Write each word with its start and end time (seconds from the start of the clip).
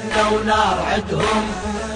جنة 0.00 0.30
ونار 0.32 0.84
عدهم 0.92 1.44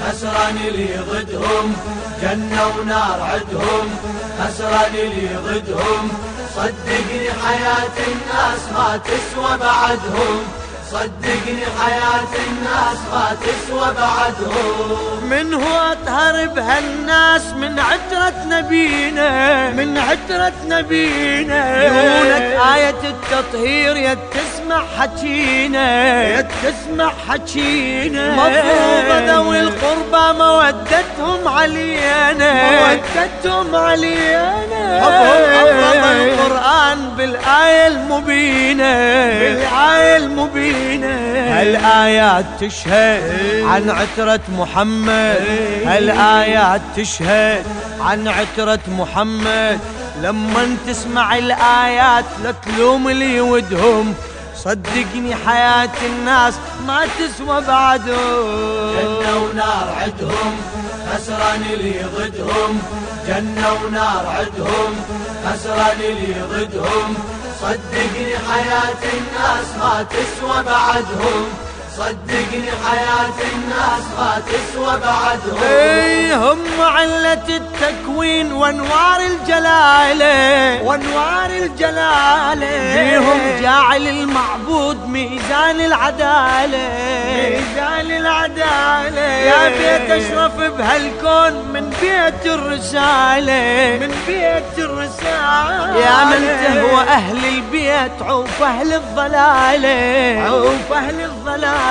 خسران 0.03 0.57
اللي 0.69 0.99
ضدهم. 1.11 1.77
جنة 2.23 2.67
ونار 2.67 3.21
عدهم 3.23 3.97
خسران 4.39 4.95
اللي 4.95 5.37
ضدهم. 5.37 6.09
صدقني 6.57 7.31
حياة 7.45 7.97
الناس 8.07 8.61
ما 8.75 9.01
تسوى 9.05 9.59
بعدهم. 9.59 10.64
صدقني 10.91 11.65
حياة 11.81 12.33
الناس 12.49 12.99
ما 13.13 13.37
تسوى 13.43 13.95
بعدهم. 13.95 15.31
من 15.31 15.55
هو 15.55 15.93
أطهر 15.93 16.47
بهالناس؟ 16.47 17.43
من 17.57 17.79
عترة 17.79 18.35
نبينا 18.47 19.71
من 19.71 19.99
عترة 19.99 20.53
نبينا. 20.67 21.85
يونك 21.85 22.61
آية 22.75 23.03
التطهير 23.05 23.97
يا 23.97 24.15
تسمع 24.15 24.83
حكينا 24.99 26.23
يا 26.23 26.49
تسمع 26.63 27.13
حكينا. 27.29 28.35
مفروض 28.35 29.29
ذوي 29.29 29.65
مودتهم 29.65 29.94
علينا. 31.65 32.53
مودتهم 32.71 33.77
علينا. 33.77 34.85
حفظ 35.01 36.07
القرآن 36.07 36.99
بالآية 37.17 37.87
المبينة. 37.87 38.95
بالآية 39.41 40.17
المبينة. 40.17 41.17
هالآيات 41.61 42.45
تشهد 42.61 43.23
عن 43.65 43.91
عترة 43.91 44.41
محمد. 44.59 45.41
هالآيات 45.87 46.81
تشهد 46.97 47.65
عن 48.01 48.29
عترة 48.29 48.81
محمد. 48.89 49.79
لما 50.23 50.77
تسمع 50.87 51.39
الآيات 51.39 52.25
لا 52.45 52.55
تلوم 52.67 53.09
اللي 53.09 53.41
ودهم 53.41 54.15
صدقني 54.57 55.35
حياة 55.47 55.97
الناس 56.07 56.55
ما 56.87 57.07
تسوى 57.19 57.61
بعدهم. 57.61 58.93
جنة 58.97 59.37
ونار 59.45 59.87
عدهم. 60.03 60.57
خسران 61.15 61.63
اللي 61.73 62.05
ضدهم 62.17 62.83
جنة 63.29 63.73
ونار 63.73 64.27
عدهم. 64.27 64.95
خسران 65.45 66.01
اللي 66.01 66.35
ضدهم 66.43 67.15
صدقني 67.61 68.39
حياة 68.49 69.03
الناس 69.13 69.69
ما 69.81 70.07
تسوى 70.11 70.63
بعدهم. 70.63 71.64
صدقني 71.97 72.71
حياة 72.85 73.39
الناس 73.55 74.05
ما 74.19 74.43
تسوى 74.47 75.01
بعدهم 75.01 75.63
اي 75.63 76.35
هم 76.35 76.81
علة 76.81 77.33
التكوين 77.49 78.53
وانوار 78.53 79.21
الجلالة. 79.21 80.83
وانوار 80.83 81.51
الجلالة. 81.51 82.95
فيهم 82.95 83.61
جاعل 83.63 84.09
المعبود 84.09 85.09
ميزان 85.09 85.81
العدالة. 85.81 86.89
ميزان 87.37 88.11
العدالة. 88.11 89.21
يا 89.21 89.69
بيت 89.69 90.11
أشرف 90.11 90.57
بهالكون 90.57 91.53
من 91.73 91.91
بيت 92.01 92.47
الرسالة. 92.47 93.99
من 94.01 94.15
بيت 94.27 94.79
الرسالة. 94.79 95.99
يا 95.99 96.25
من 96.25 96.59
تهوى 96.65 97.03
أهل 97.03 97.45
البيت 97.45 98.23
عوف 98.23 98.63
أهل 98.63 98.93
الضلالة. 98.95 100.43
عوف 100.43 100.93
أهل 100.93 101.21
الضلالة. 101.21 101.84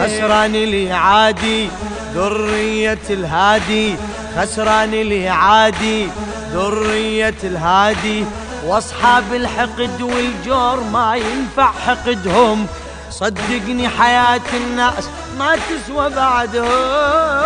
خسران 0.00 0.52
لي 0.52 0.92
عادي 0.92 1.68
ذرية 2.14 2.98
الهادي. 3.10 3.96
خسران 4.36 4.90
لي 4.90 5.28
عادي 5.28 6.08
ذرية 6.52 7.40
الهادي. 7.44 8.24
واصحاب 8.66 9.24
الحقد 9.32 10.02
والجور 10.02 10.80
ما 10.92 11.16
ينفع 11.16 11.70
حقدهم. 11.86 12.66
صدقني 13.10 13.88
حياة 13.88 14.48
الناس 14.54 15.04
ما 15.38 15.56
تسوى 15.56 16.10
بعدهم. 16.10 16.66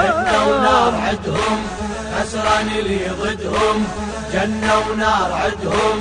جنة 0.00 0.46
ونار 0.48 0.94
عدهم 1.08 1.58
خسران 2.14 2.68
اللي 2.78 3.08
ضدهم 3.22 3.86
جنة 4.32 4.72
ونار 4.90 5.32
عدهم 5.32 6.00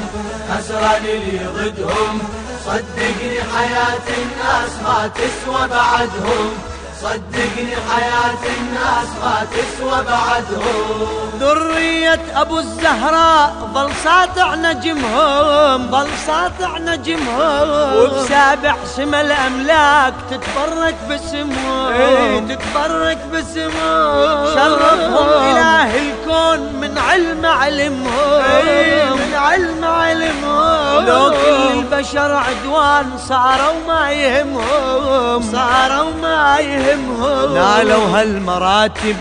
خسران 0.50 1.06
اللي 1.06 1.40
ضدهم 1.57 2.19
صدقني 2.66 3.40
حياة 3.56 4.07
الناس 4.18 4.72
ما 4.84 5.09
تسوى 5.16 5.68
بعدهم. 5.68 6.53
صدقني 7.01 7.75
حياة 7.90 8.44
الناس 8.57 9.09
ما 9.24 9.46
تسوى 9.51 9.97
بعدهم. 10.03 11.07
ذرية 11.40 12.19
أبو 12.35 12.59
الزهراء 12.59 13.53
ظل 13.74 13.91
ساطع 14.03 14.56
نجمهم 14.56 15.91
ظل 15.91 16.07
ساطع 16.28 16.78
نجمهم. 16.78 17.96
وبسابع 17.96 18.75
سما 18.95 19.22
الأملاك 19.22 20.13
تتبرك 20.31 20.95
باسمهم. 21.09 21.91
إيه. 21.91 22.40
تتبرك 22.40 23.18
باسمهم. 23.31 24.45
شرفهم 24.56 25.30
إله 25.50 25.91
الكون 25.97 26.59
من 26.81 26.97
علم 26.97 27.45
علمهم. 27.45 29.22
إيه 29.52 29.58
من 29.58 29.84
علم 29.84 30.46
علمهم. 30.46 31.06
لو 31.06 31.31
كل 31.31 31.80
البشر 31.80 32.36
عدوان 32.36 33.18
صاروا 33.18 33.88
ما 33.88 34.12
يهمهم. 34.12 35.52
صاروا 35.52 36.12
ما 36.22 36.58
يهمهم. 36.59 37.54
نالوا 37.54 38.06
هالمراتب 38.20 39.16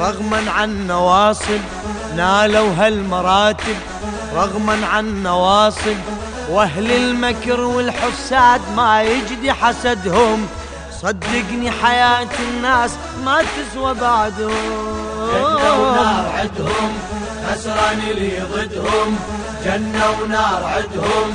رغما 0.00 0.50
عن 0.56 0.86
نواصب. 0.86 1.60
نالوا 2.16 2.72
هالمراتب 2.78 3.76
رغما 4.34 4.86
عن 4.86 5.22
نواصب. 5.22 5.96
وأهل 6.50 6.92
المكر 6.92 7.60
والحساد 7.60 8.60
ما 8.76 9.02
يجدي 9.02 9.52
حسدهم. 9.52 10.46
صدقني 11.02 11.70
حياة 11.70 12.28
الناس 12.40 12.90
ما 13.24 13.42
تسوى 13.42 13.94
بعدهم. 13.94 15.00
عدهم 16.38 17.19
خسران 17.46 18.00
اللي 18.10 18.40
ضدهم 18.54 19.18
جنة 19.64 20.10
ونار 20.22 20.64
عدهم. 20.64 21.32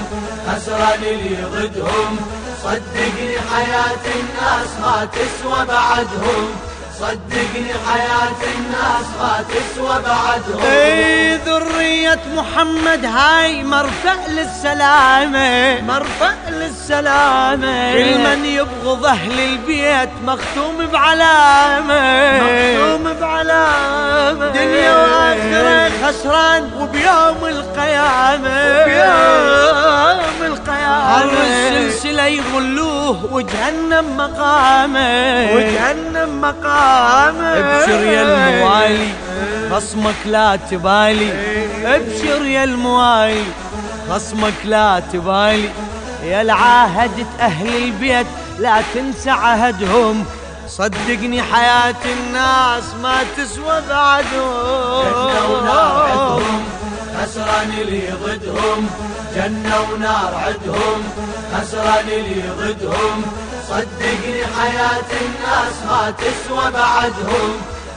خسران 0.47 1.03
اللي 1.03 1.43
ضدهم 1.43 2.17
صدقني 2.63 3.31
حياة 3.51 4.05
الناس 4.16 4.69
ما 4.81 5.07
تسوى 5.13 5.66
بعدهم. 5.66 6.74
صدقني 7.00 7.73
حياة 7.88 8.41
الناس 8.57 9.07
ما 9.19 9.44
تسوى 9.50 9.95
بعدهم 10.01 10.63
اي 10.72 11.35
ذرية 11.35 12.19
محمد 12.35 13.06
هاي 13.06 13.63
مرفع 13.63 14.16
للسلامة. 14.28 15.81
مرفع 15.81 16.34
للسلامة. 16.50 17.94
كل 17.94 18.17
من 18.17 18.45
يبغض 18.45 19.05
أهل 19.05 19.39
البيت 19.39 20.09
مختوم 20.25 20.85
بعلامة. 20.94 22.41
مختوم 22.41 23.13
بعلامة. 23.22 24.47
دنيا 24.50 24.95
وآخرة 24.95 25.91
خسران 26.07 26.72
وبيوم 26.79 27.45
القيامة. 27.45 28.81
وبيوم 28.81 29.14
يغلوه 32.27 33.25
وجهنم 33.31 34.17
مقامه. 34.17 35.53
وجهنم 35.55 36.41
مقامه. 36.41 37.47
ابشر 37.47 38.03
يا 38.03 38.21
الموالي 38.21 39.09
خصمك 39.71 40.15
لا 40.25 40.55
تبالي. 40.71 41.33
ابشر 41.85 42.45
يا 42.45 42.63
الموالي 42.63 43.43
خصمك 44.09 44.53
لا 44.65 45.01
تبالي. 45.13 45.69
يا 46.23 46.41
العاهدة 46.41 47.25
أهل 47.39 47.75
البيت 47.83 48.27
لا 48.59 48.81
تنسى 48.93 49.29
عهدهم. 49.29 50.25
صدقني 50.67 51.41
حياة 51.41 52.03
الناس 52.05 52.83
ما 53.03 53.17
تسوى 53.37 53.81
بعدهم. 53.89 55.03
جنة 55.03 55.45
ونار 55.51 56.07
عدهم 56.11 56.63
خسران 57.21 57.71
اللي 57.81 58.01
ضدهم. 58.25 58.89
جنة 59.35 59.75
ونار 59.91 60.35
عدهم. 60.45 61.03
خسران 61.55 62.07
اللي 62.07 62.43
ضدهم. 62.59 63.23
صدقني 63.69 64.37
حياة 64.57 65.09
الناس 65.22 65.75
ما 65.90 66.13
تسوى 66.17 66.72
بعدهم. 66.72 67.52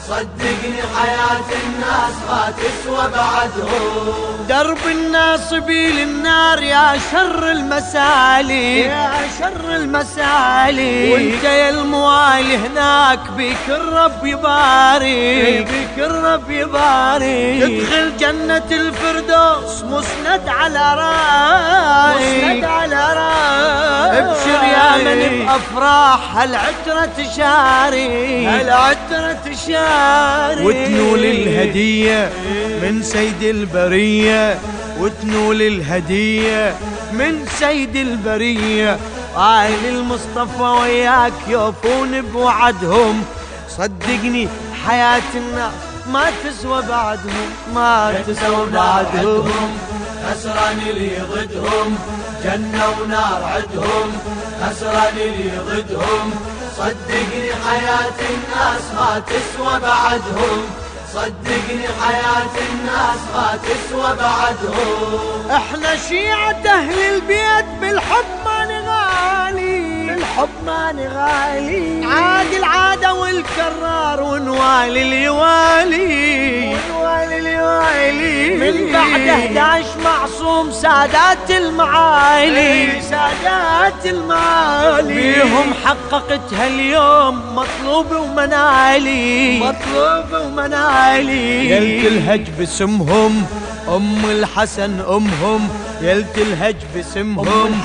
صدقني 0.08 0.80
حياة 0.96 1.48
الناس 1.62 2.14
ما 2.28 2.52
تسوى 2.58 3.04
بعدهم. 3.08 4.46
درب 4.48 4.86
الناصبي 4.86 5.92
للنار 5.92 6.62
يا 6.62 6.98
شر 7.12 7.50
المسالي. 7.50 8.80
يا 8.80 9.10
شر 9.38 9.76
المسالي. 9.76 11.12
وانت 11.12 11.44
يا 11.44 11.70
الموالي 11.70 12.56
هناك 12.56 13.20
بك 13.36 13.64
الرب 13.68 14.26
يبارك 14.26 15.68
بك 15.68 15.98
الرب 15.98 16.50
يبارك 16.50 17.62
تدخل 17.62 18.16
جنة 18.16 18.68
الفردوس 18.70 19.82
مسند 19.82 20.48
على 20.48 20.94
رأي. 20.94 22.44
مسند 22.44 22.64
على 22.64 23.12
راي 23.14 23.17
من 25.04 25.46
بأفراح 25.46 26.36
هالعترة 26.36 27.08
تشاري. 27.16 28.46
هالعترة 28.46 29.32
تشاري. 29.32 30.64
وتنول 30.64 31.24
الهدية 31.24 32.30
من 32.82 33.02
سيد 33.02 33.42
البرية. 33.42 34.58
وتنول 34.98 35.62
الهدية 35.62 36.74
من 37.12 37.46
سيد 37.58 37.96
البرية. 37.96 38.98
آل 39.36 39.88
المصطفى 39.88 40.62
وياك 40.62 41.32
يوفون 41.48 42.22
بوعدهم. 42.22 43.24
صدقني 43.68 44.48
حياة 44.86 45.30
الناس 45.34 45.72
ما 46.12 46.24
تسوى 46.44 46.82
بعدهم 46.82 47.48
ما 47.74 48.14
تسوى 48.26 48.66
بعدهم. 48.72 49.78
خسران 50.24 50.78
اللي 50.90 51.18
ضدهم 51.18 51.98
جنة 52.44 52.84
ونار 52.88 53.44
عدهم. 53.44 54.18
خسران 54.62 55.16
اللي 55.16 55.50
ضدهم 55.58 56.30
صدقني 56.76 57.50
حياة 57.66 58.18
الناس 58.30 58.82
ما 58.94 59.22
تسوى 59.26 59.80
بعدهم. 59.80 60.66
صدقني 61.14 61.86
حياة 62.02 62.54
الناس 62.70 63.20
ما 63.34 63.58
تسوى 63.62 64.16
بعدهم. 64.16 65.50
إحنا 65.50 65.96
شيعة 66.08 66.62
أهل 66.66 66.98
البيت 66.98 67.66
بالحب 67.80 68.24
ما 68.44 68.64
نغالي. 68.64 70.06
بالحب 70.06 70.48
ما 70.66 70.92
نغالي. 70.92 72.06
عاد 72.06 72.52
العادة 72.52 73.14
والكرار 73.14 74.22
ونوالي 74.22 75.02
اليوالي. 75.02 76.66
ونوالي. 76.68 77.07
اليوالي 77.68 78.54
من 78.54 78.92
بعد 78.92 79.28
11 79.28 79.86
معصوم 80.04 80.72
سادات 80.72 81.50
المعالي. 81.50 83.02
سادات 83.02 84.06
المعالي. 84.06 85.14
بيهم 85.14 85.74
حققتها 85.84 86.66
اليوم 86.66 87.56
مطلوب 87.56 88.06
ومنالي. 88.12 89.60
مطلوب 89.60 90.42
ومنالي. 90.42 91.70
يل 91.70 92.02
تلهج 92.02 92.44
باسمهم 92.58 93.46
أم 93.88 94.30
الحسن 94.30 95.00
أمهم. 95.00 95.68
يل 96.00 96.24
تلهج 96.32 96.76
باسمهم 96.94 97.80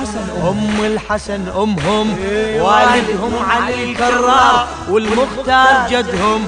أم 0.48 0.84
الحسن 0.84 1.48
أمهم. 1.48 2.16
والدهم 2.60 3.34
علي 3.50 3.84
الكرار 3.84 4.66
والمختار 4.88 5.86
جدهم. 5.90 6.46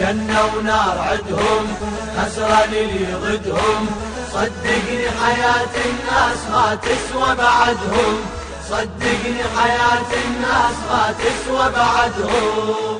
جنة 0.00 0.40
ونار 0.56 0.96
عدهم 0.98 1.64
خسران 2.16 2.72
اللي 2.72 3.12
ضدهم 3.14 3.14
ضدهم 3.14 3.82
صدقني 4.32 5.00
حياة 5.20 5.74
الناس 5.86 6.40
ما 6.52 6.66
تسوى 6.82 7.30
بعدهم. 7.34 8.14
صدقني 8.70 9.42
حياة 9.56 10.10
الناس 10.26 10.76
ما 10.90 11.04
تسوى 11.18 11.66
بعدهم. 11.76 12.97